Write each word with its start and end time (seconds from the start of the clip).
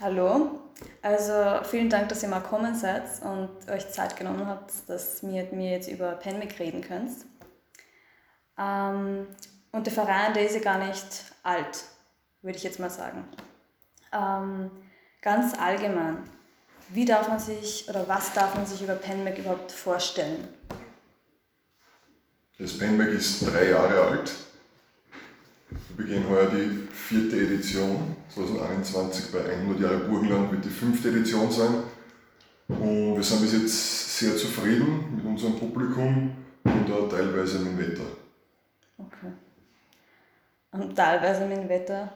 Hallo, 0.00 0.60
also 1.00 1.64
vielen 1.64 1.88
Dank, 1.88 2.08
dass 2.08 2.22
ihr 2.22 2.28
mal 2.28 2.40
gekommen 2.40 2.74
seid 2.74 3.04
und 3.22 3.70
euch 3.70 3.90
Zeit 3.90 4.16
genommen 4.16 4.46
habt, 4.46 4.72
dass 4.86 5.22
ihr 5.22 5.28
mit 5.28 5.52
mir 5.52 5.70
jetzt 5.70 5.88
über 5.88 6.12
Penmic 6.12 6.58
reden 6.58 6.82
könnt. 6.82 7.10
Ähm, 8.58 9.26
und 9.72 9.86
der 9.86 9.92
Verein, 9.92 10.34
der 10.34 10.46
ist 10.46 10.54
ja 10.54 10.60
gar 10.60 10.78
nicht 10.78 11.06
alt, 11.42 11.84
würde 12.42 12.58
ich 12.58 12.64
jetzt 12.64 12.80
mal 12.80 12.90
sagen. 12.90 13.24
Ähm, 14.12 14.70
ganz 15.22 15.58
allgemein, 15.58 16.18
wie 16.90 17.04
darf 17.04 17.28
man 17.28 17.38
sich 17.38 17.88
oder 17.88 18.06
was 18.08 18.32
darf 18.34 18.54
man 18.54 18.66
sich 18.66 18.82
über 18.82 18.94
Penmac 18.94 19.38
überhaupt 19.38 19.72
vorstellen? 19.72 20.48
Das 22.58 22.78
Penmac 22.78 23.08
ist 23.08 23.40
drei 23.46 23.70
Jahre 23.70 24.00
alt. 24.02 24.32
Wir 25.96 26.04
beginnen 26.04 26.28
heuer 26.28 26.50
die 26.50 26.88
vierte 26.92 27.36
Edition, 27.36 28.16
2021 28.34 29.32
bei 29.32 29.44
100 29.44 29.80
Jahre 29.80 29.98
Burgenland 29.98 30.52
wird 30.52 30.64
die 30.64 30.70
fünfte 30.70 31.08
Edition 31.08 31.50
sein. 31.50 31.84
Und 32.68 33.16
wir 33.16 33.22
sind 33.22 33.42
bis 33.42 33.52
jetzt 33.52 34.18
sehr 34.18 34.36
zufrieden 34.36 35.16
mit 35.16 35.24
unserem 35.24 35.56
Publikum 35.58 36.34
und 36.64 36.92
auch 36.92 37.08
teilweise 37.08 37.58
mit 37.58 37.72
dem 37.72 37.78
Wetter. 37.78 38.04
Okay. 38.98 39.32
Und 40.72 40.96
teilweise 40.96 41.46
mit 41.46 41.58
dem 41.58 41.68
Wetter? 41.68 42.12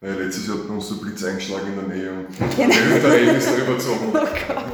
Naja, 0.00 0.14
letztes 0.14 0.46
Jahr 0.46 0.58
hat 0.58 0.68
bei 0.68 0.74
uns 0.74 0.88
der 0.88 0.94
Blitz 0.96 1.24
eingeschlagen 1.24 1.66
in 1.68 1.76
der 1.76 1.96
Nähe 1.96 2.10
und 2.12 2.56
genau. 2.56 2.74
der 3.02 3.12
Regen 3.12 3.36
ist 3.36 3.50
da 3.50 3.56
überzogen. 3.56 4.06
Oh 4.08 4.12
Gott. 4.12 4.64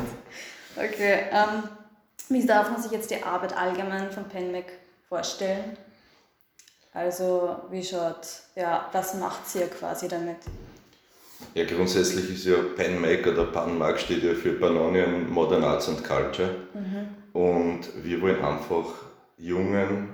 Okay, 0.77 1.25
ähm, 1.33 1.65
wie 2.29 2.47
darf 2.47 2.71
man 2.71 2.81
sich 2.81 2.93
jetzt 2.93 3.11
die 3.11 3.23
Arbeit 3.23 3.57
allgemein 3.57 4.11
von 4.11 4.25
Penmac 4.29 4.67
vorstellen? 5.09 5.77
Also, 6.97 7.57
wie 7.71 7.85
schaut, 7.85 8.27
ja, 8.55 8.89
was 8.91 9.13
macht 9.17 9.55
ihr 9.55 9.67
quasi 9.67 10.09
damit? 10.09 10.39
Ja, 11.53 11.67
grundsätzlich 11.67 12.31
ist 12.31 12.47
ja 12.47 12.57
Penmac 12.75 13.27
oder 13.27 13.45
Panmark 13.45 14.01
steht 14.01 14.23
ja 14.23 14.33
für 14.33 14.53
Pannonian 14.53 15.29
Modern 15.29 15.63
Arts 15.63 15.91
and 15.91 16.03
Culture. 16.03 16.55
Mhm. 16.73 17.39
Und 17.39 17.81
wir 18.03 18.23
wollen 18.23 18.43
einfach 18.43 18.87
jungen 19.37 20.09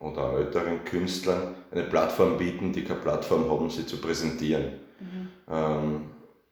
oder 0.00 0.34
älteren 0.34 0.84
Künstlern 0.84 1.54
eine 1.70 1.84
Plattform 1.84 2.36
bieten, 2.36 2.74
die 2.74 2.84
keine 2.84 3.00
Plattform 3.00 3.50
haben, 3.50 3.70
sie 3.70 3.86
zu 3.86 3.96
präsentieren. 3.96 4.72
Mhm. 5.00 5.28
Ähm, 5.50 6.10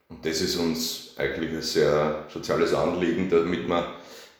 und 0.08 0.24
das 0.24 0.40
ist 0.40 0.56
uns 0.56 1.14
eigentlich 1.18 1.50
ein 1.50 1.60
sehr 1.60 2.24
soziales 2.32 2.72
Anliegen, 2.72 3.28
damit 3.28 3.68
wir 3.68 3.92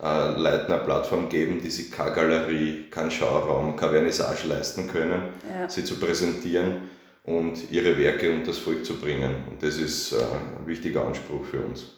äh, 0.03 0.39
Leuten 0.39 0.73
eine 0.73 0.83
Plattform 0.83 1.29
geben, 1.29 1.61
die 1.63 1.71
sich 1.71 1.91
keine 1.91 2.13
Galerie, 2.13 2.91
keinen 2.91 3.11
Schauraum, 3.11 3.77
keine 3.77 3.93
Vernissage 3.93 4.47
leisten 4.47 4.89
können, 4.89 5.23
ja. 5.49 5.69
sie 5.69 5.85
zu 5.85 5.99
präsentieren 5.99 6.91
und 7.25 7.71
ihre 7.71 7.99
Werke 7.99 8.33
unter 8.33 8.49
das 8.49 8.59
Volk 8.59 8.85
zu 8.85 8.99
bringen. 9.01 9.35
Und 9.51 9.63
das 9.63 9.77
ist 9.77 10.13
äh, 10.13 10.17
ein 10.17 10.67
wichtiger 10.67 11.07
Anspruch 11.07 11.45
für 11.45 11.61
uns. 11.61 11.95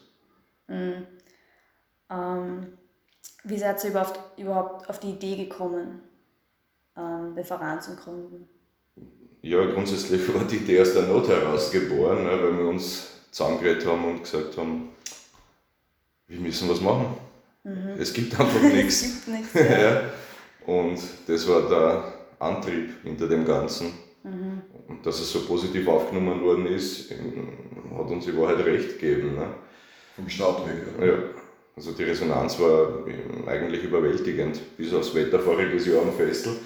Mhm. 0.67 1.05
Ähm, 2.09 2.67
wie 3.43 3.57
seid 3.57 3.83
ihr 3.83 3.91
überhaupt, 3.91 4.39
überhaupt 4.39 4.89
auf 4.89 4.99
die 4.99 5.11
Idee 5.11 5.35
gekommen, 5.35 6.01
ähm, 6.97 7.35
Verein 7.43 7.81
zu 7.81 7.95
gründen? 7.95 8.49
Ja, 9.41 9.65
grundsätzlich 9.65 10.33
war 10.33 10.43
die 10.43 10.57
Idee 10.57 10.81
aus 10.81 10.93
der 10.93 11.03
Not 11.03 11.29
heraus 11.29 11.71
geboren, 11.71 12.23
ne, 12.23 12.31
weil 12.31 12.57
wir 12.57 12.67
uns 12.67 13.07
zusammengeredet 13.31 13.85
haben 13.85 14.03
und 14.03 14.23
gesagt 14.23 14.57
haben, 14.57 14.89
wir 16.27 16.39
müssen 16.39 16.69
was 16.69 16.81
machen. 16.81 17.17
Mhm. 17.69 18.01
Es 18.01 18.13
gibt 18.13 18.39
einfach 18.39 18.61
nichts. 18.61 19.01
es 19.03 19.25
gibt 19.25 19.27
nichts. 19.27 19.53
Ja. 19.53 19.79
ja. 19.79 20.01
Und 20.65 20.99
das 21.27 21.47
war 21.47 21.67
der 21.67 22.13
Antrieb 22.39 22.91
hinter 23.03 23.27
dem 23.27 23.45
Ganzen. 23.45 23.93
Mhm. 24.23 24.61
Und 24.87 25.05
dass 25.05 25.19
es 25.19 25.31
so 25.31 25.41
positiv 25.41 25.87
aufgenommen 25.87 26.41
worden 26.43 26.67
ist, 26.67 27.11
hat 27.11 28.09
uns 28.09 28.25
die 28.25 28.37
Wahrheit 28.37 28.65
recht 28.65 28.99
gegeben. 28.99 29.35
Ne? 29.35 29.47
Vom 30.15 30.29
Start 30.29 30.67
weg. 30.67 30.83
Ja. 30.99 31.05
ja. 31.05 31.13
Also 31.75 31.93
die 31.93 32.03
Resonanz 32.03 32.59
war 32.59 33.05
eigentlich 33.47 33.85
überwältigend, 33.85 34.59
bis 34.75 34.93
aufs 34.93 35.15
Wetter 35.15 35.39
voriges 35.39 35.87
Jahr 35.87 36.01
am 36.01 36.11
Festel, 36.11 36.57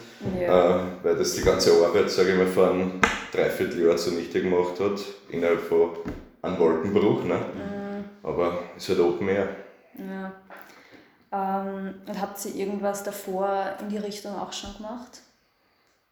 ja. 0.42 0.80
äh, 0.80 0.84
weil 1.04 1.16
das 1.16 1.36
die 1.36 1.44
ganze 1.44 1.72
Arbeit, 1.86 2.10
sage 2.10 2.32
ich 2.32 2.38
mal, 2.38 2.48
vor 2.48 2.72
einem 2.72 2.94
Dreivierteljahr 3.32 3.96
zunichte 3.96 4.42
gemacht 4.42 4.80
hat, 4.80 5.00
innerhalb 5.30 5.60
von 5.60 5.90
einem 6.42 6.58
Wolkenbruch. 6.58 7.26
Ne? 7.26 7.36
Mhm. 7.36 8.06
Aber 8.24 8.64
es 8.76 8.90
hat 8.90 8.98
Open 8.98 9.28
Air. 9.28 9.50
Ja. 10.00 10.34
Ähm, 11.34 11.96
und 12.08 12.22
habt 12.22 12.46
ihr 12.46 12.56
irgendwas 12.56 13.04
davor 13.04 13.74
in 13.82 13.90
die 13.90 13.98
Richtung 13.98 14.36
auch 14.36 14.54
schon 14.54 14.78
gemacht? 14.78 15.22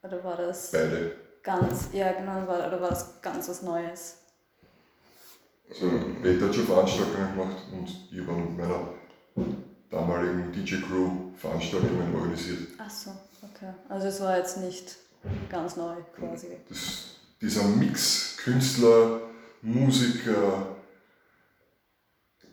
Oder 0.02 0.24
war 0.24 0.36
das 0.36 0.72
Beide. 0.72 1.16
ganz, 1.44 1.90
ja 1.94 2.12
genau, 2.14 2.48
war, 2.48 2.68
oder 2.68 2.82
war 2.82 2.90
das 2.90 3.22
ganz 3.22 3.48
was 3.48 3.62
Neues? 3.62 4.18
Also 5.70 5.90
Peter 6.24 6.48
hat 6.48 6.56
schon 6.56 6.66
Veranstaltungen 6.66 7.38
gemacht 7.38 7.58
und 7.72 7.88
ich 7.88 8.28
habe 8.28 8.34
mit 8.34 8.58
meiner 8.58 8.90
damaligen 9.92 10.52
DJ-Crew 10.52 11.34
Veranstaltungen 11.38 12.16
organisiert. 12.16 12.70
Ach 12.80 12.90
so, 12.90 13.12
okay. 13.44 13.74
Also 13.90 14.08
es 14.08 14.20
war 14.22 14.38
jetzt 14.38 14.58
nicht 14.58 14.96
ganz 15.50 15.76
neu 15.76 15.96
quasi. 16.18 16.48
Das, 16.68 17.16
dieser 17.40 17.64
Mix 17.64 18.38
Künstler, 18.38 19.22
Musiker, 19.62 20.76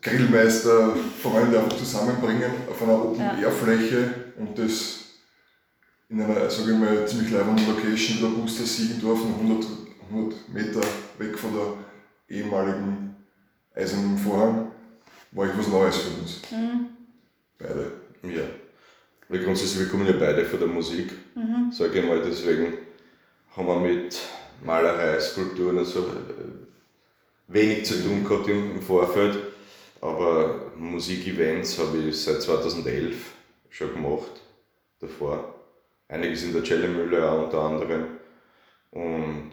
Grillmeister, 0.09 0.95
Freunde 1.21 1.59
einfach 1.59 1.77
zusammenbringen 1.77 2.51
auf 2.69 2.81
einer 2.81 3.05
Open-Air-Fläche 3.05 4.13
und 4.37 4.57
das 4.57 4.99
in 6.09 6.21
einer, 6.21 6.49
sage 6.49 6.71
ich 6.71 6.77
mal, 6.77 7.07
ziemlich 7.07 7.31
leibenden 7.31 7.67
Location 7.67 8.17
wie 8.17 8.21
der 8.21 8.41
Booster 8.41 8.63
Siegendorf, 8.63 9.19
100, 9.23 9.67
100 10.09 10.49
Meter 10.49 10.81
weg 11.19 11.37
von 11.37 11.51
der 11.53 12.37
ehemaligen 12.37 13.15
Eisernen 13.75 14.17
Vorhang 14.17 14.71
war 15.31 15.45
ich 15.45 15.57
was 15.57 15.67
Neues 15.67 15.97
für 15.97 16.19
uns. 16.19 16.41
Mhm. 16.51 16.87
Beide. 17.59 17.91
Ja. 18.23 18.43
Weil 19.27 19.43
grundsätzlich, 19.43 19.81
wir 19.81 19.89
kommen 19.89 20.07
ja 20.07 20.13
beide 20.13 20.43
von 20.45 20.59
der 20.59 20.67
Musik, 20.67 21.11
mhm. 21.35 21.71
sage 21.71 21.99
ich 21.99 22.05
mal, 22.05 22.21
deswegen 22.25 22.73
haben 23.55 23.67
wir 23.67 23.79
mit 23.79 24.19
Malerei, 24.63 25.19
Skulpturen 25.19 25.77
und 25.77 25.85
so 25.85 25.99
äh, 25.99 26.03
wenig 27.47 27.85
zu 27.85 28.01
tun 28.01 28.23
gehabt 28.23 28.47
im 28.47 28.81
Vorfeld. 28.81 29.37
Aber 30.01 30.71
Musikevents 30.77 31.77
habe 31.77 31.97
ich 31.97 32.21
seit 32.21 32.41
2011 32.41 33.33
schon 33.69 33.93
gemacht, 33.93 34.41
davor. 34.99 35.55
Einiges 36.07 36.43
in 36.43 36.53
der 36.53 36.63
Cellemühle 36.63 37.29
auch 37.29 37.43
unter 37.43 37.59
anderem. 37.61 38.05
Und 38.91 39.51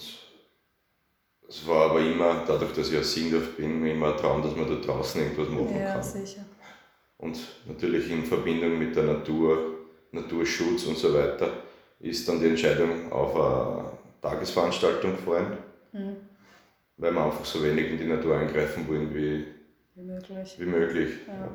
es 1.48 1.66
war 1.66 1.90
aber 1.90 2.00
immer, 2.00 2.44
dadurch, 2.46 2.72
dass 2.72 2.90
ich 2.90 2.98
aus 2.98 3.12
Singdorf 3.12 3.56
bin, 3.56 3.84
immer 3.86 4.12
ein 4.12 4.16
Traum, 4.16 4.42
dass 4.42 4.56
man 4.56 4.68
da 4.68 4.76
draußen 4.76 5.20
irgendwas 5.20 5.48
machen 5.48 5.78
ja, 5.78 5.94
kann. 5.94 6.02
Sicher. 6.02 6.44
Und 7.18 7.38
natürlich 7.66 8.10
in 8.10 8.24
Verbindung 8.24 8.78
mit 8.78 8.94
der 8.96 9.04
Natur, 9.04 9.74
Naturschutz 10.12 10.84
und 10.84 10.96
so 10.96 11.12
weiter, 11.14 11.50
ist 12.00 12.28
dann 12.28 12.40
die 12.40 12.46
Entscheidung 12.46 13.10
auf 13.10 13.34
eine 13.34 13.90
Tagesveranstaltung 14.22 15.16
gefallen, 15.16 15.58
mhm. 15.92 16.16
weil 16.96 17.12
wir 17.12 17.24
einfach 17.24 17.44
so 17.44 17.62
wenig 17.62 17.90
in 17.90 17.98
die 17.98 18.04
Natur 18.04 18.36
eingreifen 18.36 18.86
wollen 18.88 19.14
wie, 19.14 19.44
wie 19.96 20.02
möglich. 20.02 20.56
Wie 20.58 20.66
möglich. 20.66 21.10
Ja. 21.26 21.50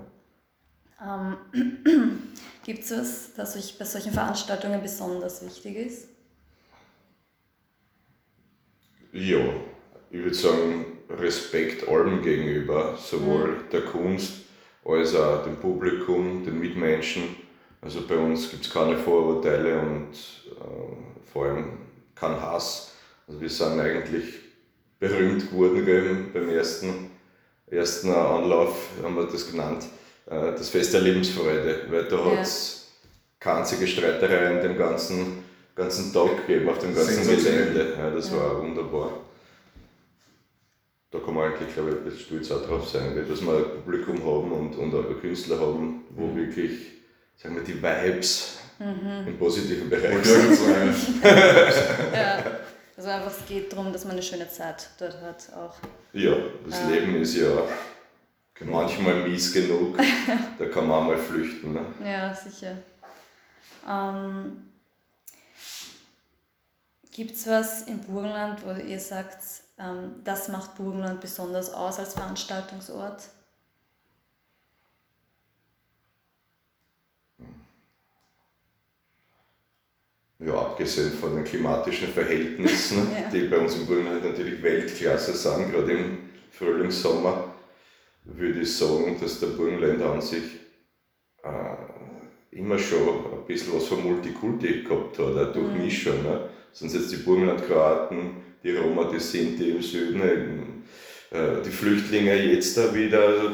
Ähm, 1.01 1.37
Gibt 2.63 2.83
es 2.83 2.91
was, 2.91 3.33
das 3.35 3.55
euch 3.55 3.77
bei 3.77 3.85
solchen 3.85 4.11
Veranstaltungen 4.11 4.81
besonders 4.81 5.43
wichtig 5.43 5.75
ist? 5.77 6.07
Ja, 9.13 9.39
ich 10.09 10.19
würde 10.19 10.33
sagen, 10.33 10.85
Respekt 11.09 11.87
allem 11.87 12.21
gegenüber, 12.21 12.97
sowohl 12.97 13.49
mhm. 13.49 13.69
der 13.71 13.81
Kunst 13.81 14.45
als 14.85 15.15
auch 15.15 15.43
dem 15.43 15.57
Publikum, 15.57 16.43
den 16.43 16.59
Mitmenschen. 16.59 17.35
Also 17.81 18.07
bei 18.07 18.15
uns 18.15 18.49
gibt 18.49 18.65
es 18.65 18.71
keine 18.71 18.97
Vorurteile 18.97 19.79
und 19.79 20.13
äh, 20.13 21.31
vor 21.31 21.45
allem 21.45 21.77
kein 22.15 22.39
Hass. 22.41 22.93
Also 23.27 23.41
wir 23.41 23.49
sind 23.49 23.79
eigentlich 23.79 24.39
berühmt 24.99 25.49
geworden 25.49 26.29
beim 26.33 26.49
ersten, 26.49 27.10
ersten 27.71 28.11
Anlauf, 28.11 28.75
haben 29.01 29.15
wir 29.15 29.23
das 29.23 29.49
genannt, 29.49 29.85
äh, 30.27 30.51
das 30.51 30.69
Fest 30.69 30.93
der 30.93 31.01
Lebensfreude, 31.01 31.85
weil 31.89 32.05
da 32.05 32.17
ja. 32.17 32.31
hat 32.31 32.41
es 32.41 32.91
keine 33.39 33.59
einzige 33.59 33.87
Streiterei 33.87 34.61
dem 34.61 34.77
ganzen, 34.77 35.43
ganzen 35.75 36.13
Tag 36.13 36.45
gegeben, 36.45 36.69
auf 36.69 36.79
dem 36.79 36.93
ganzen 36.93 37.23
Gelände. 37.23 37.95
Ja, 37.97 38.09
das 38.09 38.29
ja. 38.29 38.37
war 38.37 38.61
wunderbar 38.61 39.11
da 41.11 41.19
kann 41.19 41.33
man 41.33 41.51
eigentlich, 41.51 41.73
glaube 41.73 41.89
ich, 41.89 41.95
ein 41.97 42.03
bisschen 42.05 42.21
stolz 42.21 42.51
auch 42.51 42.65
drauf 42.65 42.87
sein, 42.87 43.13
dass 43.27 43.41
wir 43.41 43.57
ein 43.57 43.63
Publikum 43.83 44.17
haben 44.25 44.51
und, 44.53 44.75
und 44.77 44.95
auch 44.95 45.19
Künstler 45.19 45.59
haben, 45.59 46.05
wo 46.11 46.27
mhm. 46.27 46.37
wirklich, 46.37 46.71
sagen 47.35 47.55
wir, 47.55 47.63
die 47.63 47.75
Vibes 47.75 48.59
mhm. 48.79 49.27
im 49.27 49.37
positiven 49.37 49.89
Bereich 49.89 50.23
sind. 50.23 50.57
ja. 52.13 52.43
Also 52.97 53.09
einfach, 53.09 53.31
es 53.31 53.47
geht 53.47 53.71
darum, 53.71 53.93
dass 53.93 54.03
man 54.03 54.13
eine 54.13 54.23
schöne 54.23 54.49
Zeit 54.49 54.89
dort 54.99 55.19
hat 55.21 55.51
auch. 55.53 55.75
Ja, 56.13 56.35
das 56.65 56.79
ja. 56.79 56.89
Leben 56.89 57.21
ist 57.21 57.35
ja 57.35 57.63
manchmal 58.59 59.27
mies 59.27 59.53
genug, 59.53 59.97
da 60.59 60.65
kann 60.65 60.87
man 60.87 60.99
auch 60.99 61.07
mal 61.07 61.17
flüchten. 61.17 61.73
Ne? 61.73 61.85
Ja, 62.03 62.33
sicher. 62.33 62.77
Ähm, 63.87 64.71
Gibt 67.11 67.31
es 67.31 67.47
was 67.47 67.83
im 67.83 67.99
Burgenland, 67.99 68.65
wo 68.65 68.71
ihr 68.71 68.99
sagt, 68.99 69.43
ähm, 69.77 70.21
das 70.23 70.47
macht 70.47 70.75
Burgenland 70.75 71.19
besonders 71.19 71.73
aus 71.73 71.99
als 71.99 72.13
Veranstaltungsort? 72.13 73.23
Ja, 80.43 80.55
abgesehen 80.55 81.11
von 81.11 81.35
den 81.35 81.43
klimatischen 81.43 82.07
Verhältnissen, 82.07 83.07
ja. 83.13 83.29
die 83.29 83.47
bei 83.47 83.57
uns 83.59 83.75
im 83.75 83.85
Burgenland 83.85 84.25
natürlich 84.25 84.61
Weltklasse 84.63 85.33
sind, 85.33 85.71
gerade 85.71 85.91
im 85.91 86.17
Frühling, 86.49 86.89
Sommer, 86.89 87.53
würde 88.23 88.61
ich 88.61 88.75
sagen, 88.75 89.17
dass 89.21 89.39
der 89.39 89.47
Burgenländer 89.47 90.11
an 90.11 90.21
sich 90.21 90.43
äh, 91.43 92.57
immer 92.57 92.79
schon 92.79 93.07
ein 93.07 93.45
bisschen 93.45 93.73
was 93.75 93.87
von 93.87 94.03
Multikulti 94.03 94.83
gehabt 94.83 95.19
hat, 95.19 95.37
eine 95.37 95.51
Durchmischung. 95.51 96.17
Mhm. 96.19 96.23
Ne? 96.23 96.49
Sind 96.73 96.93
jetzt 96.93 97.11
die 97.11 97.17
Burgenland-Kroaten, 97.17 98.31
die 98.63 98.75
Roma, 98.75 99.11
die 99.13 99.19
Sinti 99.19 99.71
im 99.71 99.81
Süden, 99.81 100.21
äh, 101.31 101.61
die 101.63 101.69
Flüchtlinge 101.69 102.35
jetzt 102.35 102.77
da 102.77 102.93
wieder. 102.93 103.27
Also, 103.27 103.51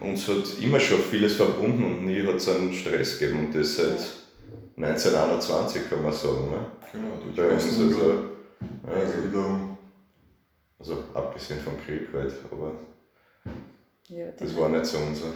uns 0.00 0.28
hat 0.28 0.62
immer 0.62 0.80
schon 0.80 1.00
vieles 1.00 1.34
verbunden 1.34 1.84
und 1.84 2.06
nie 2.06 2.22
hat 2.22 2.36
es 2.36 2.48
einen 2.48 2.72
Stress 2.72 3.18
gegeben 3.18 3.46
und 3.46 3.54
das 3.54 3.76
seit 3.76 3.98
1921 4.82 5.88
kann 5.88 6.02
man 6.02 6.12
sagen. 6.12 6.50
Ne? 6.50 6.66
Genau, 6.92 7.08
durch 7.34 7.52
uns 7.52 7.64
also, 7.64 8.30
also, 8.86 9.76
also 10.78 11.04
abgesehen 11.14 11.60
vom 11.60 11.78
Krieg 11.84 12.08
halt, 12.12 12.34
aber 12.50 12.72
ja, 14.08 14.30
das 14.32 14.56
war 14.56 14.68
nicht 14.68 14.86
so 14.86 14.98
unser. 14.98 15.32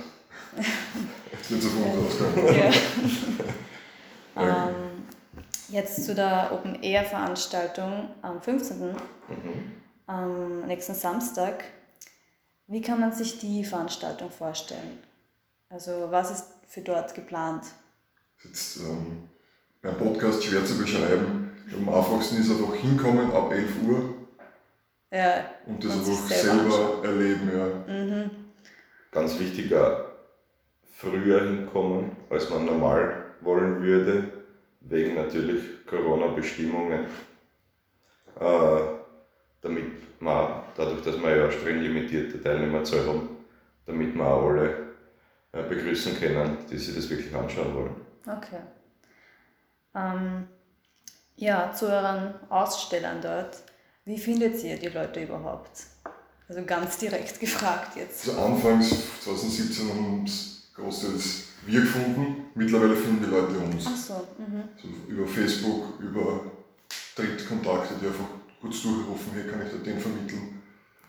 das 0.57 1.51
wird 1.51 1.63
so 1.63 1.69
von 1.69 1.83
uns 1.83 2.21
ausgegangen. 2.21 2.75
Ja. 4.37 4.69
ähm, 4.69 5.05
jetzt 5.69 6.05
zu 6.05 6.13
der 6.13 6.51
Open 6.53 6.83
Air 6.83 7.05
Veranstaltung 7.05 8.09
am 8.21 8.43
15. 8.43 8.81
Mhm. 8.89 8.97
am 10.07 10.67
nächsten 10.67 10.95
Samstag. 10.95 11.63
Wie 12.67 12.83
kann 12.83 12.99
man 12.99 13.13
sich 13.13 13.39
die 13.39 13.65
Veranstaltung 13.65 14.29
vorstellen? 14.29 14.99
Also 15.69 16.09
was 16.11 16.33
ist 16.33 16.47
für 16.67 16.81
dort 16.81 17.15
geplant? 17.15 17.65
Jetzt 18.43 18.79
ähm, 18.79 19.29
beim 19.85 19.99
Podcast 19.99 20.43
schwer 20.43 20.65
zu 20.65 20.79
beschreiben. 20.79 21.53
Am 21.73 21.89
einfachsten 21.89 22.41
ist 22.41 22.51
einfach 22.51 22.75
hinkommen 22.75 23.31
ab 23.33 23.53
11 23.53 23.71
Uhr 23.87 24.15
ja, 25.13 25.45
und 25.67 25.85
das 25.85 25.93
einfach 25.93 26.13
selber, 26.15 26.71
selber 26.71 27.05
erleben. 27.05 27.51
Ja. 27.55 27.95
Mhm. 27.95 28.31
Ganz 29.13 29.39
wichtiger, 29.39 30.13
früher 30.97 31.45
hinkommen, 31.45 32.17
als 32.31 32.51
man 32.51 32.65
normal 32.65 33.25
wollen 33.43 33.83
würde, 33.83 34.25
wegen 34.81 35.15
natürlich 35.15 35.87
Corona-Bestimmungen. 35.87 37.05
Äh, 38.41 38.81
damit 39.61 40.21
man, 40.21 40.63
dadurch, 40.77 41.03
dass 41.03 41.23
wir 41.23 41.37
ja 41.37 41.51
streng 41.51 41.81
limitierte 41.81 42.43
Teilnehmerzahl 42.43 43.07
haben, 43.07 43.29
damit 43.87 44.15
wir 44.15 44.27
auch 44.27 44.49
alle 44.49 44.95
äh, 45.53 45.63
begrüßen 45.63 46.19
können, 46.19 46.59
die 46.71 46.77
sich 46.77 46.95
das 46.95 47.09
wirklich 47.09 47.35
anschauen 47.35 47.75
wollen. 47.75 47.97
Okay. 48.27 48.61
Ähm, 49.95 50.49
ja, 51.37 51.73
zu 51.73 51.87
euren 51.87 52.35
Ausstellern 52.49 53.21
dort. 53.21 53.59
Wie 54.05 54.19
findet 54.19 54.63
ihr 54.63 54.79
die 54.79 54.89
Leute 54.89 55.23
überhaupt? 55.23 55.71
Also 56.49 56.63
ganz 56.65 56.99
direkt 56.99 57.41
gefragt 57.41 57.97
jetzt. 57.97 58.29
Also 58.29 58.41
anfangs 58.41 58.91
2017 59.23 59.89
haben 59.89 60.25
es 60.25 60.71
großteils 60.75 61.45
wir 61.67 61.81
gefunden. 61.81 62.47
Mittlerweile 62.55 62.95
finden 62.95 63.25
die 63.25 63.31
Leute 63.31 63.59
uns. 63.59 63.85
Ach 63.87 63.97
so. 63.97 64.29
Mhm. 64.39 64.69
so 64.81 64.89
über 65.11 65.27
Facebook, 65.27 65.99
über 66.01 66.41
Drittkontakte, 67.17 67.95
die 68.01 68.07
einfach 68.07 68.27
kurz 68.61 68.83
durchrufen, 68.83 69.33
hier 69.33 69.51
kann 69.51 69.63
ich 69.65 69.73
da 69.73 69.79
den 69.79 69.99
vermitteln. 69.99 70.63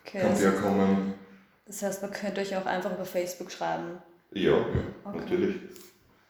Okay, 0.06 0.22
kann 0.22 0.40
der 0.40 0.52
kommen. 0.54 1.14
Das 1.66 1.82
heißt, 1.82 2.02
man 2.02 2.12
könnte 2.12 2.42
euch 2.42 2.56
auch 2.56 2.66
einfach 2.66 2.94
über 2.94 3.06
Facebook 3.06 3.52
schreiben. 3.52 3.98
Ja, 4.32 4.52
ja 4.52 4.66
okay. 5.04 5.18
natürlich. 5.18 5.56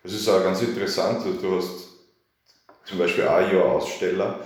Es 0.03 0.13
ist 0.13 0.29
auch 0.29 0.43
ganz 0.43 0.61
interessant, 0.61 1.25
du 1.25 1.57
hast 1.57 1.94
zum 2.85 2.99
Beispiel 2.99 3.27
ein 3.27 3.53
Jahr 3.53 3.65
Aussteller, 3.65 4.39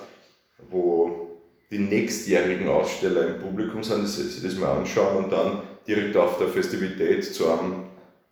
wo 0.70 1.40
die 1.70 1.80
nächstjährigen 1.80 2.68
Aussteller 2.68 3.28
im 3.28 3.40
Publikum 3.40 3.84
sind, 3.84 4.04
die 4.04 4.08
sich 4.08 4.42
das 4.42 4.56
mal 4.56 4.78
anschauen 4.78 5.26
und 5.26 5.32
dann 5.32 5.62
direkt 5.88 6.16
auf 6.18 6.38
der 6.38 6.48
Festivität 6.48 7.24
zu 7.24 7.52
einem 7.52 7.84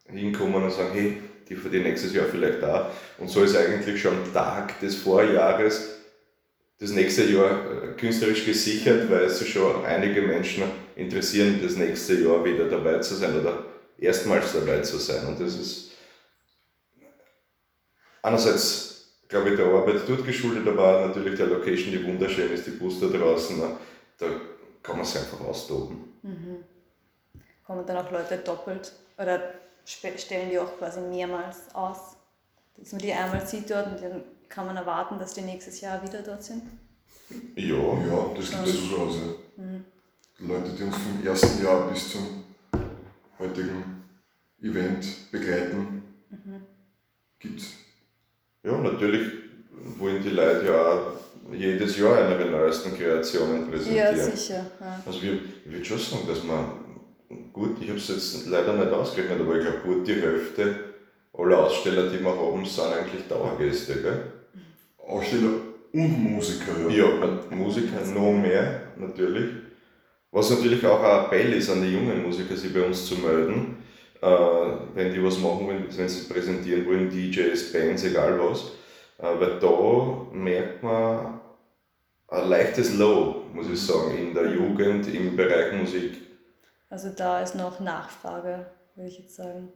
hinkommen 0.08 0.64
und 0.64 0.72
sagen, 0.72 0.92
hey, 0.94 1.18
die 1.48 1.56
verdienen 1.56 1.84
nächstes 1.84 2.14
Jahr 2.14 2.26
vielleicht 2.26 2.62
da. 2.62 2.92
Und 3.18 3.30
so 3.30 3.44
ist 3.44 3.56
eigentlich 3.56 4.02
schon 4.02 4.18
am 4.18 4.34
Tag 4.34 4.80
des 4.80 4.96
Vorjahres 4.96 5.98
das 6.80 6.92
nächste 6.92 7.24
Jahr 7.24 7.60
äh, 7.72 7.88
künstlerisch 7.98 8.46
gesichert, 8.46 9.10
weil 9.10 9.24
es 9.24 9.46
schon 9.48 9.84
einige 9.86 10.22
Menschen 10.22 10.64
interessieren, 10.96 11.60
das 11.64 11.76
nächste 11.76 12.16
Jahr 12.16 12.44
wieder 12.46 12.66
dabei 12.66 13.00
zu 13.00 13.16
sein 13.16 13.40
oder 13.40 13.66
erstmals 13.98 14.54
dabei 14.54 14.82
zu 14.82 14.98
sein. 14.98 15.26
Und 15.28 15.40
das 15.40 15.56
ist 15.56 15.92
einerseits 18.22 18.97
glaube 19.28 19.50
ich, 19.50 19.56
der 19.58 19.66
Arbeit 19.66 20.02
dort 20.08 20.26
geschuldet, 20.26 20.68
aber 20.68 21.08
natürlich 21.08 21.36
der 21.36 21.48
Location, 21.48 21.92
die 21.92 22.06
wunderschön 22.06 22.52
ist, 22.52 22.66
die 22.66 22.72
Bus 22.72 23.00
da 23.00 23.08
draußen, 23.08 23.62
da 24.18 24.26
kann 24.82 24.98
man 24.98 25.06
sich 25.06 25.20
einfach 25.20 25.42
austoben. 25.42 26.14
Mhm. 26.22 26.64
Kommen 27.66 27.86
dann 27.86 27.98
auch 27.98 28.12
Leute 28.12 28.38
doppelt 28.38 28.94
oder 29.18 29.54
stellen 29.86 30.50
die 30.50 30.60
auch 30.60 30.78
quasi 30.78 31.02
mehrmals 31.02 31.74
aus? 31.74 32.16
Dass 32.78 32.92
man 32.92 33.02
die 33.02 33.12
einmal 33.12 33.46
sieht 33.46 33.70
dort 33.70 33.88
und 33.88 34.02
dann 34.02 34.24
kann 34.48 34.68
man 34.68 34.78
erwarten, 34.78 35.20
dass 35.20 35.34
die 35.34 35.42
nächstes 35.42 35.82
Jahr 35.82 36.02
wieder 36.04 36.22
dort 36.22 36.44
sind? 36.44 36.64
Ja, 37.56 37.76
ja 37.76 38.34
das 38.36 38.52
gibt 38.52 38.68
es 38.68 38.90
durchaus. 38.90 39.16
Ja. 39.16 39.64
Mhm. 39.64 39.86
Leute, 40.40 40.70
die 40.72 40.84
uns 40.84 40.96
vom 40.96 41.26
ersten 41.26 41.64
Jahr 41.64 41.90
bis 41.90 42.12
zum 42.12 42.44
heutigen 43.40 44.04
Event 44.62 45.32
begleiten, 45.32 46.04
mhm. 46.30 46.62
gibt 47.40 47.60
es. 47.60 47.87
Ja, 48.64 48.78
natürlich 48.78 49.28
wollen 49.98 50.22
die 50.22 50.30
Leute 50.30 50.66
ja 50.68 50.82
auch 50.82 51.18
jedes 51.52 51.98
Jahr 51.98 52.18
eine 52.18 52.38
der 52.38 52.48
neuesten 52.48 52.98
Kreationen 52.98 53.70
präsentieren. 53.70 54.18
Ja, 54.18 54.24
sicher. 54.24 54.66
Ja. 54.80 55.02
Also 55.06 55.22
wir, 55.22 55.34
ich 55.34 55.72
würde 55.72 55.86
schon 55.86 56.00
sagen, 56.00 56.28
dass 56.28 56.44
man, 56.44 56.66
gut, 57.54 57.78
ich 57.82 57.88
habe 57.88 57.98
es 57.98 58.08
jetzt 58.10 58.48
leider 58.48 58.74
nicht 58.74 58.92
ausgerechnet, 58.92 59.40
aber 59.40 59.58
ich 59.58 59.64
glaube, 59.64 59.80
gut 59.86 60.08
die 60.08 60.16
Hälfte 60.16 60.76
aller 61.34 61.60
Aussteller, 61.60 62.10
die 62.10 62.20
wir 62.20 62.36
haben, 62.36 62.66
sind 62.66 62.84
eigentlich 62.86 63.28
Dauergäste. 63.30 64.02
Gell? 64.02 64.24
Aussteller 64.98 65.52
und 65.94 66.24
Musiker, 66.24 66.90
ja. 66.90 67.06
Ja, 67.06 67.40
Musiker 67.50 68.06
noch 68.14 68.34
mehr, 68.34 68.82
natürlich. 68.98 69.52
Was 70.32 70.50
natürlich 70.50 70.86
auch 70.86 71.02
ein 71.02 71.26
Appell 71.26 71.54
ist 71.54 71.70
an 71.70 71.82
die 71.82 71.94
jungen 71.94 72.22
Musiker, 72.22 72.56
sich 72.56 72.74
bei 72.74 72.84
uns 72.84 73.06
zu 73.06 73.16
melden 73.16 73.78
wenn 74.22 75.14
die 75.14 75.24
was 75.24 75.38
machen 75.40 75.68
wollen, 75.68 75.86
wenn 75.90 76.10
sie 76.10 76.32
präsentieren 76.32 76.86
wollen, 76.86 77.10
DJs, 77.10 77.72
Bands, 77.72 78.04
egal 78.04 78.40
was. 78.40 78.72
Äh, 79.20 79.40
weil 79.40 79.60
da 79.60 80.28
merkt 80.32 80.84
man 80.84 81.40
ein 82.28 82.50
leichtes 82.50 82.96
Low, 82.96 83.44
muss 83.54 83.70
ich 83.70 83.82
sagen, 83.82 84.18
in 84.18 84.34
der 84.34 84.52
Jugend 84.52 85.08
im 85.14 85.36
Bereich 85.36 85.74
Musik. 85.74 86.18
Also 86.90 87.10
da 87.10 87.42
ist 87.42 87.56
noch 87.56 87.80
Nachfrage, 87.80 88.66
würde 88.96 89.10
ich 89.10 89.20
jetzt 89.20 89.36
sagen. 89.36 89.70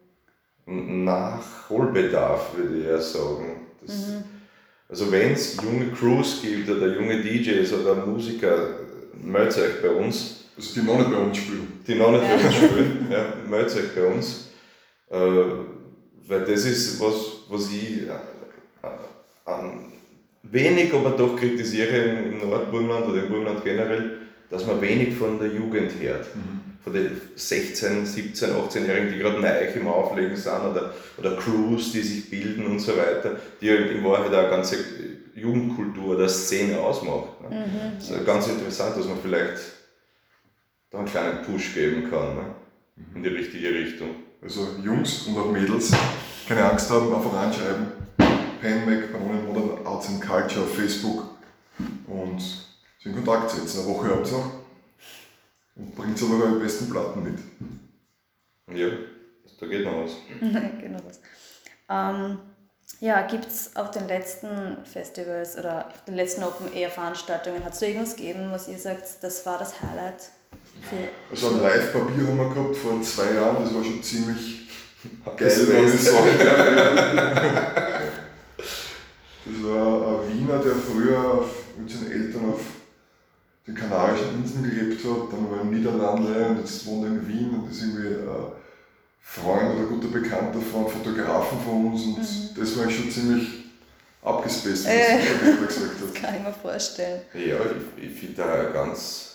Nachholbedarf, 0.65 2.55
würde 2.55 2.77
ich 2.77 2.85
eher 2.85 3.01
sagen. 3.01 3.67
Das, 3.81 4.07
mhm. 4.07 4.23
Also 4.87 5.11
wenn 5.11 5.31
es 5.31 5.57
junge 5.61 5.91
Crews 5.91 6.41
gibt 6.41 6.69
oder 6.69 6.87
junge 6.87 7.21
DJs 7.21 7.73
oder 7.73 8.05
Musiker, 8.05 8.67
meldet 9.13 9.57
euch 9.57 9.81
bei 9.81 9.89
uns. 9.89 10.40
Also 10.61 10.79
die 10.79 10.85
noch 10.85 10.97
nicht 10.99 11.11
bei 11.11 11.17
uns 11.17 11.37
spielen. 11.37 11.67
Die 11.87 11.95
noch 11.95 12.11
nicht 12.11 12.23
ja. 12.23 12.35
bei 12.37 12.45
uns 12.45 12.55
spielen, 12.55 13.07
ja, 13.09 13.33
meldet 13.49 13.75
euch 13.75 13.95
bei 13.95 14.05
uns. 14.05 14.47
Äh, 15.09 15.17
weil 16.27 16.41
das 16.41 16.65
ist 16.65 17.01
was, 17.01 17.15
was 17.49 17.71
ich 17.71 18.03
äh, 18.03 18.89
an 19.45 19.91
wenig, 20.43 20.93
aber 20.93 21.11
doch 21.11 21.35
kritisiere 21.35 21.97
im 21.97 22.47
Nordburgenland 22.47 23.07
oder 23.07 23.23
im 23.23 23.29
Burgenland 23.29 23.63
generell, 23.63 24.19
dass 24.49 24.65
man 24.67 24.79
wenig 24.81 25.15
von 25.15 25.39
der 25.39 25.49
Jugend 25.49 25.91
hört. 25.99 26.27
Mhm. 26.35 26.61
Von 26.83 26.93
den 26.93 27.21
16, 27.35 28.05
17, 28.05 28.49
18-Jährigen, 28.49 29.13
die 29.13 29.19
gerade 29.19 29.39
neu 29.39 29.79
im 29.79 29.87
Auflegen 29.87 30.35
sind 30.35 30.51
oder, 30.51 30.93
oder 31.17 31.37
Crews, 31.37 31.91
die 31.91 32.01
sich 32.01 32.29
bilden 32.29 32.65
und 32.65 32.79
so 32.79 32.93
weiter, 32.97 33.37
die 33.61 33.67
in 33.67 34.03
Wahrheit 34.03 34.33
auch 34.33 34.39
eine 34.39 34.49
ganze 34.49 34.77
Jugendkultur 35.35 36.15
oder 36.15 36.27
Szene 36.27 36.79
ausmacht. 36.79 37.41
Ne? 37.41 37.57
Mhm. 37.57 37.97
Das 37.97 38.09
ist 38.09 38.25
ganz 38.25 38.47
interessant, 38.47 38.97
dass 38.97 39.05
man 39.05 39.17
vielleicht 39.21 39.80
da 40.91 40.99
einen 40.99 41.07
kleinen 41.07 41.41
Push 41.41 41.73
geben 41.73 42.09
kann 42.09 42.35
ne? 42.35 42.55
in 43.15 43.23
die 43.23 43.29
richtige 43.29 43.73
Richtung. 43.73 44.09
Also 44.41 44.75
Jungs 44.83 45.27
und 45.27 45.37
auch 45.37 45.51
Mädels, 45.51 45.91
keine 46.47 46.69
Angst 46.69 46.89
haben, 46.89 47.13
einfach 47.13 47.33
anschreiben. 47.33 47.93
PenMac, 48.61 49.11
Banonen 49.11 49.45
Modern 49.47 49.85
Arts 49.85 50.09
and 50.09 50.21
Culture 50.21 50.61
auf 50.61 50.75
Facebook 50.75 51.23
und 52.07 52.39
sich 52.39 53.05
in 53.05 53.15
Kontakt 53.15 53.49
setzen. 53.49 53.79
Eine 53.79 53.89
Woche 53.89 54.09
habt 54.09 54.27
ihr 54.27 54.33
noch 54.33 54.51
und 55.75 55.95
bringt 55.95 56.21
aber 56.21 56.43
eure 56.43 56.59
besten 56.59 56.89
Platten 56.89 57.23
mit. 57.23 57.39
Ja, 58.77 58.87
da 59.59 59.65
geht 59.65 59.85
noch 59.85 60.03
was. 60.03 60.11
geht 60.79 60.91
noch 60.91 61.05
was. 61.05 61.21
Ähm, 61.89 62.39
ja, 62.99 63.21
gibt 63.25 63.47
es 63.47 63.75
auf 63.75 63.89
den 63.91 64.07
letzten 64.07 64.85
Festivals 64.85 65.57
oder 65.57 65.87
auf 65.87 66.05
den 66.05 66.15
letzten 66.15 66.43
Open-Air-Veranstaltungen, 66.43 67.63
hat 67.63 67.73
es 67.73 67.79
da 67.79 67.87
irgendwas 67.87 68.15
gegeben, 68.15 68.51
was 68.51 68.67
ihr 68.67 68.77
sagt, 68.77 69.23
das 69.23 69.45
war 69.45 69.57
das 69.57 69.81
Highlight? 69.81 70.31
Also 71.31 71.49
ein 71.49 71.61
Live-Papier 71.61 72.27
haben 72.27 72.37
wir 72.37 72.49
gehabt 72.53 72.75
vor 72.75 73.01
zwei 73.01 73.33
Jahren, 73.33 73.63
das 73.63 73.73
war 73.73 73.83
schon 73.83 74.03
ziemlich 74.03 74.67
geil, 75.37 75.81
muss 75.81 75.93
ich 75.93 76.01
sagen. 76.01 76.27
Das 79.43 79.63
war 79.63 80.21
ein 80.21 80.29
Wiener, 80.29 80.59
der 80.59 80.75
früher 80.75 81.45
mit 81.77 81.89
seinen 81.89 82.11
Eltern 82.11 82.49
auf 82.51 82.59
den 83.67 83.75
Kanarischen 83.75 84.35
Inseln 84.35 84.63
gelebt 84.63 85.03
hat, 85.03 85.31
dann 85.31 85.51
war 85.51 85.61
in 85.61 85.71
Niederlande 85.71 86.47
und 86.47 86.59
jetzt 86.59 86.85
wohnt 86.85 87.05
er 87.05 87.11
in 87.11 87.27
Wien 87.27 87.49
und 87.51 87.71
ist 87.71 87.81
irgendwie 87.81 88.07
ein 88.07 88.51
Freund 89.21 89.75
oder 89.75 89.87
guter 89.87 90.07
Bekannter 90.07 90.59
von 90.59 90.89
Fotografen 90.89 91.59
von 91.63 91.85
uns 91.87 92.03
und 92.03 92.17
mhm. 92.17 92.59
das 92.59 92.77
war 92.77 92.89
schon 92.89 93.11
ziemlich 93.11 93.47
abgespaced, 94.23 94.85
was 94.85 94.85
äh, 94.85 95.17
der 95.17 95.67
gesagt 95.67 96.01
hat. 96.01 96.01
Das 96.13 96.21
kann 96.21 96.35
ich 96.35 96.41
mir 96.41 96.53
vorstellen. 96.53 97.21
Ja, 97.33 97.57
ich, 97.97 98.03
ich 98.03 98.19
finde 98.19 98.41
da 98.41 98.63
ganz 98.73 99.30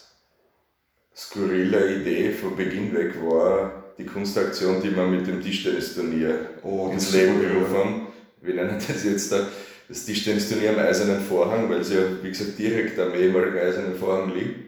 skurrile 1.16 2.00
Idee 2.00 2.32
von 2.32 2.56
Beginn 2.56 2.94
weg 2.94 3.14
war 3.22 3.84
die 3.98 4.04
Kunstaktion, 4.04 4.82
die 4.82 4.94
wir 4.94 5.06
mit 5.06 5.26
dem 5.26 5.40
Tischtennisturnier 5.40 6.50
oh, 6.62 6.90
ins 6.92 7.12
Leben 7.12 7.40
gerufen 7.40 7.74
haben. 7.74 8.06
Wir 8.42 8.54
nennen 8.54 8.80
das 8.86 9.04
jetzt 9.04 9.32
da 9.32 9.46
das 9.88 10.04
Tischtennisturnier 10.04 10.70
am 10.70 10.78
Eisernen 10.80 11.20
Vorhang, 11.20 11.70
weil 11.70 11.80
es 11.80 11.92
ja, 11.92 12.00
wie 12.20 12.28
gesagt, 12.28 12.58
direkt 12.58 12.98
am 12.98 13.14
ehemaligen 13.14 13.58
Eisernen 13.58 13.96
Vorhang 13.96 14.34
liegt. 14.34 14.66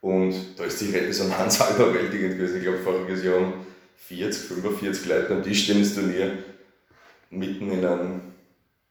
Und 0.00 0.34
da 0.58 0.64
ist 0.64 0.80
die 0.82 0.90
Resonanz 0.90 1.58
halt 1.60 1.76
überwältigend 1.76 2.36
gewesen. 2.36 2.58
Ich 2.58 2.62
glaube, 2.62 2.78
voriges 2.78 3.24
Jahr 3.24 3.40
haben 3.40 3.66
40, 3.96 4.48
45 4.48 5.06
Leute 5.06 5.34
am 5.34 5.42
Tischtennisturnier 5.42 6.38
mitten 7.30 7.70
in 7.70 7.84
einem 7.84 8.20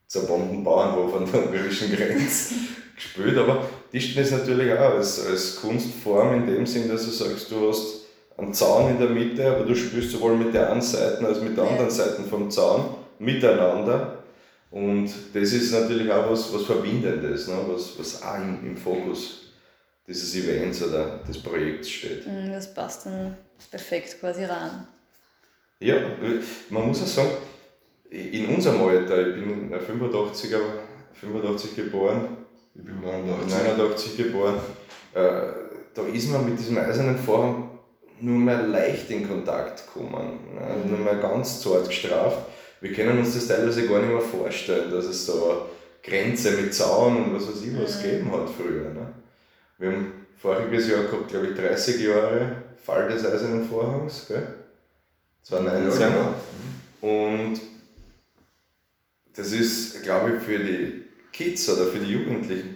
zerbombten 0.07 0.63
Bauernhof 0.63 1.15
an 1.15 1.31
der 1.31 1.45
ungarischen 1.45 1.95
Grenze 1.95 2.55
gespielt. 2.95 3.37
Aber 3.37 3.69
Tischtennis 3.93 4.31
natürlich 4.31 4.73
auch 4.73 4.95
als, 4.95 5.23
als 5.23 5.57
Kunstform 5.57 6.33
in 6.33 6.47
dem 6.47 6.65
Sinn, 6.65 6.89
dass 6.89 7.05
du 7.05 7.12
sagst, 7.12 7.51
du 7.51 7.69
hast 7.69 8.05
einen 8.35 8.51
Zaun 8.51 8.89
in 8.89 8.97
der 8.97 9.09
Mitte, 9.09 9.45
aber 9.45 9.65
du 9.65 9.75
spielst 9.75 10.09
sowohl 10.09 10.35
mit 10.35 10.51
der 10.51 10.71
einen 10.71 10.81
Seite 10.81 11.23
als 11.23 11.39
mit 11.41 11.55
der 11.55 11.65
anderen 11.65 11.91
Seite 11.91 12.23
vom 12.23 12.50
Zaun 12.50 12.95
miteinander. 13.19 14.23
Und 14.71 15.13
das 15.35 15.53
ist 15.53 15.71
natürlich 15.71 16.12
auch 16.12 16.31
was, 16.31 16.51
was 16.51 16.63
Verbindendes, 16.63 17.47
ne? 17.47 17.53
was, 17.67 18.00
was 18.00 18.23
auch 18.23 18.38
im, 18.38 18.65
im 18.65 18.75
Fokus 18.75 19.51
dieses 20.07 20.35
Events 20.35 20.81
oder 20.81 21.19
des 21.27 21.38
Projekts 21.38 21.91
steht. 21.91 22.25
Mm, 22.25 22.51
das 22.51 22.73
passt 22.73 23.05
dann 23.05 23.38
perfekt 23.69 24.19
quasi 24.19 24.45
rein. 24.45 24.88
Ja, 25.79 25.97
man 26.71 26.88
muss 26.88 27.03
auch 27.03 27.05
sagen, 27.05 27.29
in 28.09 28.47
unserem 28.47 28.81
Alter, 28.81 29.27
ich 29.27 29.35
bin 29.35 29.71
85er, 29.71 30.59
85 31.13 31.75
geboren, 31.75 32.42
ich 32.75 32.83
bin 32.83 33.01
89, 33.01 33.53
89 33.53 34.17
geboren, 34.17 34.55
äh, 35.13 35.21
da 35.93 36.01
ist 36.11 36.31
man 36.31 36.45
mit 36.45 36.59
diesem 36.59 36.77
eisernen 36.77 37.17
Vorhang 37.17 37.69
nur 38.19 38.39
mehr 38.39 38.63
leicht 38.63 39.09
in 39.11 39.27
Kontakt 39.27 39.85
gekommen, 39.87 40.39
ne? 40.55 40.89
nur 40.89 40.99
mehr 40.99 41.15
ganz 41.15 41.61
zart 41.61 41.87
gestraft 41.87 42.47
wir 42.83 42.91
können 42.91 43.17
uns 43.19 43.33
das 43.33 43.47
teilweise 43.47 43.87
gar 43.87 43.99
nicht 43.99 44.11
mehr 44.11 44.19
vorstellen, 44.19 44.91
dass 44.91 45.05
es 45.05 45.25
so 45.25 45.69
Grenze 46.03 46.51
mit 46.51 46.73
Zaun 46.73 47.15
und 47.15 47.33
was 47.33 47.47
weiß 47.47 47.63
ich 47.63 47.81
was 47.81 47.97
mhm. 47.97 48.03
gegeben 48.03 48.31
hat 48.33 48.49
früher. 48.49 48.89
Ne? 48.89 49.07
Wir 49.77 49.91
haben 49.91 50.25
voriges 50.37 50.89
Jahr 50.89 51.03
gehabt, 51.03 51.29
glaube 51.29 51.47
ich, 51.47 51.57
30 51.57 52.01
Jahre 52.01 52.57
Fall 52.83 53.07
des 53.07 53.25
Eisernen 53.25 53.65
Vorhangs, 53.65 54.25
gell? 54.27 54.45
2019. 55.43 56.01
Ja, 56.01 56.07
genau. 56.09 57.33
Und 57.39 57.61
das 59.33 59.53
ist, 59.53 60.03
glaube 60.03 60.33
ich, 60.35 60.43
für 60.43 60.59
die 60.59 61.02
Kids 61.33 61.67
oder 61.69 61.87
für 61.87 61.99
die 61.99 62.13
Jugendlichen 62.13 62.75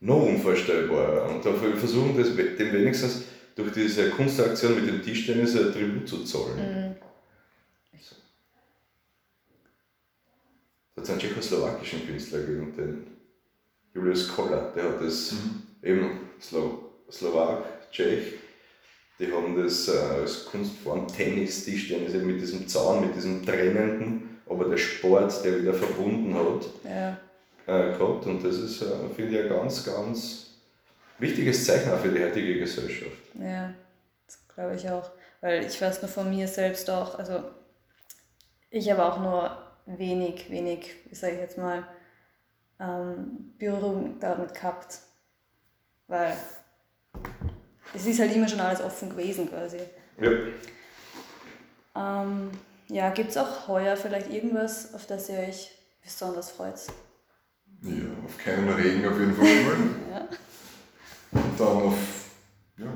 noch 0.00 0.22
unvorstellbarer. 0.22 1.30
Und 1.30 1.44
dafür 1.44 1.76
versuchen 1.76 2.16
das 2.18 2.34
dem 2.34 2.72
wenigstens 2.72 3.22
durch 3.54 3.72
diese 3.72 4.10
Kunstaktion 4.10 4.74
mit 4.74 4.86
dem 4.86 5.02
Tischtennis 5.02 5.56
ein 5.56 5.72
Tribut 5.72 6.06
zu 6.06 6.24
zollen. 6.24 6.56
Mhm. 6.56 6.96
Da 10.94 11.02
hat 11.02 11.04
es 11.04 11.10
einen 11.10 11.20
tschechoslowakischen 11.20 12.06
Künstler 12.06 12.40
gegeben, 12.40 12.74
den 12.76 13.06
Julius 13.94 14.28
Koller, 14.28 14.72
der 14.74 14.84
hat 14.84 15.02
das 15.02 15.32
mhm. 15.32 15.62
eben 15.82 16.20
Slo 16.40 16.82
Slowak, 17.10 17.90
Tschech, 17.92 18.32
die 19.18 19.30
haben 19.32 19.56
das 19.62 19.88
äh, 19.88 19.96
als 19.96 20.44
Kunstform 20.46 21.06
Tennis, 21.06 21.64
Tischtennis 21.64 22.14
mit 22.14 22.40
diesem 22.40 22.66
Zaun, 22.66 23.06
mit 23.06 23.14
diesem 23.14 23.44
trennenden, 23.44 24.40
aber 24.48 24.66
der 24.66 24.76
Sport, 24.76 25.44
der 25.44 25.60
wieder 25.60 25.72
verbunden 25.72 26.34
hat, 26.34 26.66
ja. 26.84 27.18
Äh, 27.66 27.92
gehabt. 27.92 28.26
Und 28.26 28.44
das 28.44 28.56
ist, 28.56 28.82
äh, 28.82 29.08
finde 29.14 29.38
ich, 29.38 29.44
ein 29.44 29.48
ganz, 29.48 29.84
ganz 29.84 30.50
wichtiges 31.18 31.64
Zeichen 31.64 31.92
auch 31.92 31.98
für 31.98 32.10
die 32.10 32.22
heutige 32.22 32.58
Gesellschaft. 32.58 33.16
Ja, 33.34 33.72
das 34.26 34.38
glaube 34.54 34.76
ich 34.76 34.88
auch. 34.88 35.10
Weil 35.40 35.64
ich 35.64 35.80
weiß 35.80 36.02
nur 36.02 36.10
von 36.10 36.30
mir 36.30 36.48
selbst 36.48 36.88
auch, 36.90 37.18
also 37.18 37.44
ich 38.70 38.90
habe 38.90 39.04
auch 39.04 39.20
nur 39.20 39.56
wenig, 39.98 40.50
wenig, 40.50 40.94
wie 41.08 41.14
sage 41.14 41.34
ich 41.34 41.40
jetzt 41.40 41.58
mal, 41.58 41.86
ähm, 42.80 43.54
Berührung 43.58 44.18
damit 44.20 44.54
gehabt. 44.54 45.00
Weil 46.08 46.36
es 47.94 48.06
ist 48.06 48.20
halt 48.20 48.34
immer 48.34 48.48
schon 48.48 48.60
alles 48.60 48.80
offen 48.80 49.10
gewesen 49.10 49.48
quasi. 49.48 49.78
Ja. 50.20 50.30
Ähm, 51.96 52.50
ja, 52.88 53.10
gibt 53.10 53.30
es 53.30 53.36
auch 53.36 53.68
heuer 53.68 53.96
vielleicht 53.96 54.30
irgendwas, 54.30 54.94
auf 54.94 55.06
das 55.06 55.28
ihr 55.28 55.38
euch 55.38 55.70
besonders 56.02 56.50
freut? 56.50 56.78
Ja, 57.82 58.06
auf 58.24 58.38
keinen 58.38 58.68
Regen 58.68 59.06
auf 59.06 59.18
jeden 59.18 59.34
Fall 59.34 59.46
ja. 60.10 60.28
Und 61.32 61.60
dann 61.60 61.66
auf 61.66 61.94
ja, 62.78 62.86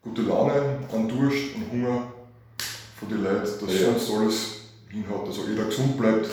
gute 0.00 0.22
Laune, 0.22 0.78
an 0.92 1.08
Durst 1.08 1.54
und 1.54 1.70
Hunger 1.70 2.12
von 2.98 3.08
den 3.08 3.22
Leuten, 3.22 3.40
dass 3.40 3.80
ja. 3.80 3.86
sonst 3.86 4.10
alles 4.10 4.60
hinhaut, 4.88 5.28
dass 5.28 5.38
auch 5.38 5.48
jeder 5.48 5.64
gesund 5.64 5.96
bleibt. 5.96 6.28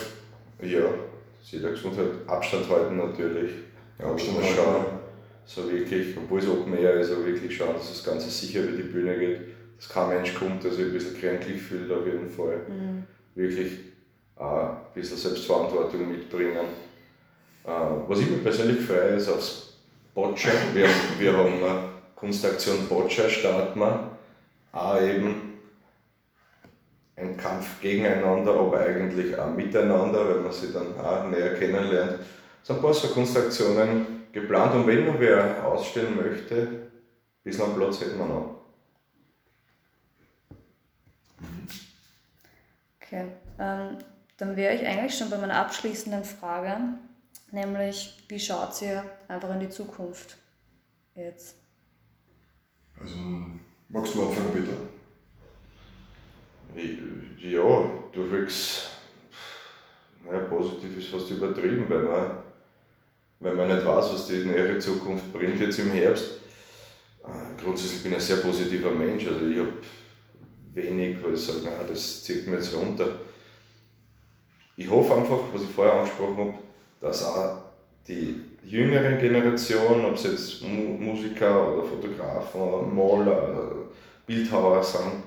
Ja, 0.62 0.80
dass 0.80 1.50
jeder 1.50 1.70
gesund 1.70 1.96
hält. 1.96 2.28
Abstand 2.28 2.68
halten 2.68 2.96
natürlich. 2.96 3.52
Ja, 3.98 4.10
Abstand 4.10 4.38
halten. 4.38 4.54
Schauen, 4.56 4.84
so 5.46 5.70
wirklich, 5.70 6.16
obwohl 6.16 6.38
es 6.38 6.48
Open 6.48 6.76
Air 6.76 7.00
ist, 7.00 7.12
auch 7.12 7.24
wirklich 7.24 7.56
schauen, 7.56 7.74
dass 7.74 7.88
das 7.88 8.04
Ganze 8.04 8.30
sicher 8.30 8.62
über 8.62 8.76
die 8.76 8.84
Bühne 8.84 9.18
geht, 9.18 9.40
dass 9.76 9.88
kein 9.88 10.08
Mensch 10.08 10.34
kommt, 10.34 10.62
der 10.62 10.72
sich 10.72 10.86
ein 10.86 10.92
bisschen 10.92 11.18
kränklich 11.18 11.60
fühlt 11.60 11.90
auf 11.90 12.06
jeden 12.06 12.28
Fall. 12.28 12.60
Mhm. 12.68 13.04
Wirklich 13.34 13.72
auch 14.36 14.68
ein 14.68 14.76
bisschen 14.94 15.16
Selbstverantwortung 15.16 16.08
mitbringen. 16.08 16.66
Äh, 17.64 17.70
was 18.08 18.20
ich 18.20 18.30
mir 18.30 18.38
persönlich 18.38 18.84
freue, 18.84 19.16
ist 19.16 19.28
aufs 19.28 19.74
Boccia. 20.14 20.52
Wir, 20.74 20.88
wir 21.18 21.36
haben 21.36 21.62
eine 21.62 21.88
Kunstaktion 22.14 22.88
Boccia 22.88 23.28
starten 23.28 23.78
wir. 23.80 24.10
Auch 24.72 25.00
eben 25.00 25.58
ein 27.16 27.36
Kampf 27.36 27.80
gegeneinander, 27.80 28.54
aber 28.54 28.80
eigentlich 28.80 29.36
auch 29.38 29.50
miteinander, 29.50 30.28
weil 30.28 30.40
man 30.40 30.52
sie 30.52 30.72
dann 30.72 30.98
auch 30.98 31.28
näher 31.28 31.54
kennenlernt. 31.54 32.20
Es 32.62 32.68
sind 32.68 32.76
ein 32.76 32.82
paar 32.82 32.94
so 32.94 33.08
Kunstaktionen 33.08 34.26
geplant 34.32 34.74
und 34.74 34.86
wenn 34.86 35.06
noch 35.06 35.18
wer 35.18 35.66
ausstellen 35.66 36.16
möchte, 36.16 36.90
bisschen 37.42 37.64
am 37.64 37.74
Platz 37.74 38.00
hätten 38.00 38.18
wir 38.18 38.26
noch. 38.26 38.60
Okay, 43.02 43.26
ähm, 43.58 43.98
dann 44.36 44.56
wäre 44.56 44.74
ich 44.74 44.86
eigentlich 44.86 45.18
schon 45.18 45.30
bei 45.30 45.38
meiner 45.38 45.56
abschließenden 45.56 46.22
Frage, 46.22 46.76
nämlich 47.52 48.24
wie 48.28 48.38
schaut 48.38 48.80
ihr 48.82 49.04
einfach 49.28 49.50
in 49.54 49.60
die 49.60 49.70
Zukunft 49.70 50.36
jetzt? 51.14 51.56
Also, 53.00 53.16
magst 53.88 54.14
du 54.14 54.28
anfangen 54.28 54.52
bitte? 54.52 54.72
Ja, 57.38 57.90
durchwegs, 58.12 58.90
naja, 60.24 60.44
positiv 60.44 60.96
ist 60.98 61.08
fast 61.08 61.30
übertrieben, 61.30 61.86
weil 61.88 62.02
man, 62.02 62.30
weil 63.40 63.54
man 63.54 63.68
nicht 63.68 63.84
weiß, 63.84 64.12
was 64.12 64.26
die 64.28 64.44
nähere 64.44 64.78
Zukunft 64.78 65.32
bringt 65.32 65.58
jetzt 65.60 65.78
im 65.78 65.90
Herbst. 65.90 66.40
Äh, 67.24 67.62
grundsätzlich 67.62 68.02
bin 68.02 68.12
ich 68.12 68.18
ein 68.18 68.24
sehr 68.24 68.36
positiver 68.36 68.92
Mensch, 68.92 69.26
also 69.26 69.46
ich 69.46 69.58
habe 69.58 69.72
wenig, 70.74 71.22
weil 71.22 71.34
ich 71.34 71.40
sage, 71.40 71.60
nein, 71.64 71.86
das 71.88 72.22
zieht 72.22 72.46
mir 72.46 72.56
jetzt 72.56 72.74
runter. 72.74 73.20
Ich 74.76 74.88
hoffe 74.88 75.14
einfach, 75.14 75.40
was 75.52 75.62
ich 75.62 75.70
vorher 75.70 75.94
angesprochen 75.94 76.38
habe, 76.38 76.54
dass 77.00 77.24
auch 77.24 77.58
die 78.06 78.40
jüngere 78.64 79.16
Generation, 79.16 80.04
ob 80.04 80.14
es 80.14 80.24
jetzt 80.24 80.62
Musiker 80.62 81.72
oder 81.72 81.88
Fotografen 81.88 82.60
oder 82.60 82.86
Maler, 82.86 83.72
Bildhauer 84.26 84.82
sind, 84.82 85.24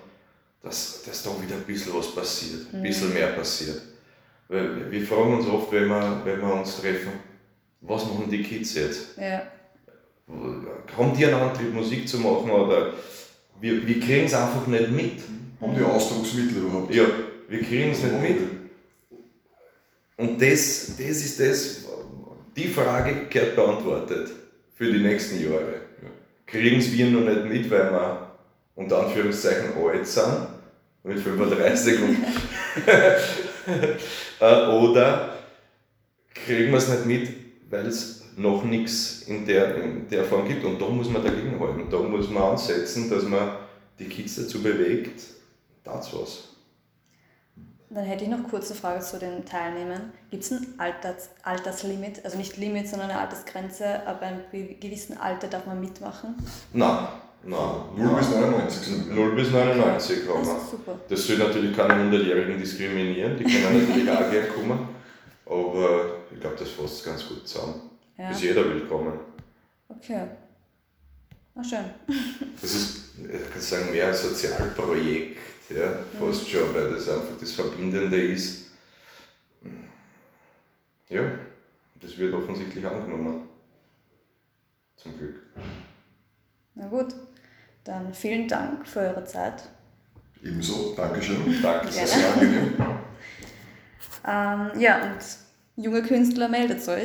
dass, 0.61 1.03
dass 1.03 1.23
da 1.23 1.29
wieder 1.41 1.55
ein 1.55 1.63
bisschen 1.63 1.93
was 1.93 2.13
passiert, 2.13 2.73
ein 2.73 2.83
bisschen 2.83 3.13
mehr 3.13 3.27
passiert. 3.27 3.81
Weil 4.47 4.91
wir 4.91 5.05
fragen 5.05 5.37
uns 5.37 5.47
oft, 5.47 5.71
wenn 5.71 5.87
wir, 5.87 6.21
wenn 6.23 6.41
wir 6.41 6.53
uns 6.53 6.79
treffen, 6.79 7.11
was 7.81 8.05
machen 8.05 8.29
die 8.29 8.43
Kids 8.43 8.75
jetzt? 8.75 9.17
Ja. 9.17 9.41
Haben 10.97 11.17
die 11.17 11.25
einen 11.25 11.35
Antrieb, 11.35 11.73
Musik 11.73 12.07
zu 12.07 12.19
machen 12.19 12.49
oder 12.49 12.93
wir, 13.59 13.85
wir 13.85 13.99
kriegen 13.99 14.25
es 14.25 14.33
einfach 14.33 14.65
nicht 14.67 14.91
mit? 14.91 15.21
Haben 15.59 15.75
die 15.75 15.83
Ausdrucksmittel 15.83 16.63
überhaupt? 16.63 16.93
Ja, 16.93 17.03
wir 17.49 17.61
kriegen 17.61 17.91
es 17.91 18.03
nicht 18.03 18.21
mit. 18.21 18.37
Und 20.17 20.41
das, 20.41 20.91
das 20.97 21.17
ist 21.17 21.39
das, 21.39 21.85
die 22.55 22.67
Frage 22.67 23.27
gehört 23.29 23.55
beantwortet 23.55 24.31
für 24.75 24.91
die 24.91 24.99
nächsten 24.99 25.41
Jahre. 25.43 25.81
Kriegen 26.45 26.79
es 26.79 26.91
wir 26.91 27.07
noch 27.07 27.21
nicht 27.21 27.45
mit, 27.45 27.71
weil 27.71 27.91
wir 27.91 28.31
unter 28.75 29.05
Anführungszeichen 29.05 29.71
alt 29.75 30.05
sind, 30.05 30.47
mit 31.03 31.19
35 31.19 31.99
und 32.01 32.17
äh, 34.39 34.67
oder 34.67 35.37
kriegen 36.33 36.71
wir 36.71 36.77
es 36.77 36.89
nicht 36.89 37.05
mit, 37.05 37.29
weil 37.69 37.87
es 37.87 38.23
noch 38.37 38.63
nichts 38.63 39.23
in 39.27 39.45
der, 39.45 39.75
in 39.75 40.07
der 40.09 40.23
Form 40.25 40.47
gibt. 40.47 40.63
Und 40.63 40.81
da 40.81 40.87
muss 40.87 41.09
man 41.09 41.23
dagegen 41.23 41.59
halten. 41.59 41.87
Da 41.89 41.99
muss 41.99 42.29
man 42.29 42.43
ansetzen, 42.43 43.09
dass 43.09 43.23
man 43.23 43.57
die 43.99 44.05
Kids 44.05 44.35
dazu 44.35 44.61
bewegt, 44.61 45.21
das 45.83 46.13
was. 46.13 46.52
Dann 47.93 48.05
hätte 48.05 48.23
ich 48.23 48.29
noch 48.29 48.43
kurz 48.49 48.71
eine 48.71 48.79
Frage 48.79 49.01
zu 49.01 49.19
den 49.19 49.45
Teilnehmern. 49.45 50.11
Gibt 50.31 50.43
es 50.43 50.51
ein 50.51 50.65
Alters, 50.77 51.29
Alterslimit, 51.43 52.25
also 52.25 52.37
nicht 52.37 52.57
Limit, 52.57 52.87
sondern 52.89 53.11
eine 53.11 53.19
Altersgrenze, 53.19 54.05
ab 54.07 54.21
einem 54.23 54.39
gewissen 54.79 55.17
Alter 55.17 55.47
darf 55.47 55.67
man 55.67 55.79
mitmachen? 55.79 56.35
Nein, 56.73 57.07
nein. 57.43 57.75
0 57.95 58.15
bis 58.17 58.29
99 58.31 58.81
sind 58.87 59.15
0 59.15 59.35
bis 59.35 59.51
99 59.51 60.27
haben 60.27 60.39
Das 60.39 60.47
wir. 60.47 60.57
ist 60.57 60.71
super. 60.71 60.99
Das 61.07 61.27
soll 61.27 61.37
natürlich 61.37 61.77
keine 61.77 61.95
Minderjährigen 61.95 62.57
diskriminieren, 62.57 63.37
die 63.37 63.43
können 63.43 63.85
natürlich 63.87 64.09
auch 64.09 64.31
gerne 64.31 64.47
kommen. 64.47 64.89
Aber 65.45 66.05
ich 66.33 66.39
glaube, 66.39 66.55
das 66.57 66.69
fasst 66.69 67.05
ganz 67.05 67.27
gut 67.27 67.47
zusammen. 67.47 67.75
Ja. 68.17 68.31
Ist 68.31 68.41
jeder 68.41 68.65
willkommen. 68.65 69.19
Okay. 69.89 70.21
Na 71.53 71.63
schön. 71.63 71.85
Das 72.59 72.73
ist, 72.73 72.97
ich 73.19 73.51
kann 73.51 73.61
sagen, 73.61 73.91
mehr 73.91 74.07
ein 74.07 74.13
Sozialprojekt, 74.15 75.37
ja, 75.69 75.93
fast 76.19 76.49
schon, 76.49 76.73
weil 76.73 76.91
das 76.91 77.09
einfach 77.09 77.37
das 77.39 77.51
Verbindende 77.51 78.21
ist. 78.21 78.71
Ja, 81.09 81.21
das 82.01 82.17
wird 82.17 82.33
offensichtlich 82.33 82.85
angenommen. 82.85 83.47
Zum 84.97 85.17
Glück. 85.17 85.41
Na 86.75 86.87
gut. 86.87 87.13
Dann 87.83 88.13
vielen 88.13 88.47
Dank 88.47 88.87
für 88.87 88.99
eure 88.99 89.25
Zeit. 89.25 89.63
Ebenso, 90.41 90.93
Dankeschön. 90.95 91.37
Danke 91.61 91.87
Gerne. 91.87 91.91
sehr. 91.91 92.07
Sehr 92.07 92.33
angenehm. 92.33 92.73
Ähm, 94.25 94.79
ja, 94.79 95.03
und 95.03 95.83
junge 95.83 96.01
Künstler, 96.01 96.47
meldet 96.47 96.87
euch. 96.87 97.03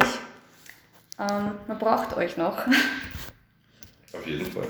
Ähm, 1.19 1.53
man 1.67 1.79
braucht 1.79 2.17
euch 2.17 2.37
noch. 2.37 2.65
Auf 4.12 4.27
jeden 4.27 4.47
Fall. 4.47 4.69